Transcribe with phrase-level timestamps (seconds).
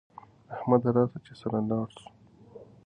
[0.55, 2.07] احمده راسه چې سره لاړ سو